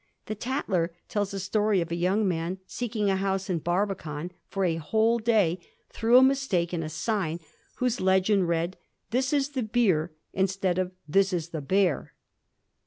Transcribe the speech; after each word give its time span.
The' 0.25 0.33
Tatler' 0.49 0.95
tells 1.09 1.31
a 1.31 1.39
story 1.39 1.79
of 1.79 1.91
a 1.91 1.95
young 1.95 2.27
man 2.27 2.57
seeking 2.65 3.11
a 3.11 3.17
house 3.17 3.51
in 3.51 3.59
Barbican 3.59 4.31
for 4.47 4.65
a 4.65 4.77
whole 4.77 5.19
day 5.19 5.59
through 5.91 6.17
a 6.17 6.23
mistake 6.23 6.73
in 6.73 6.81
a 6.81 6.89
sign, 6.89 7.39
whose 7.75 8.01
legend 8.01 8.47
read 8.47 8.77
* 8.93 9.09
This 9.11 9.31
is 9.31 9.49
the 9.49 9.61
Beer,' 9.61 10.11
instead 10.33 10.79
of 10.79 10.91
* 11.03 11.07
This 11.15 11.31
is 11.31 11.49
the 11.49 11.61
Bear.' 11.61 12.13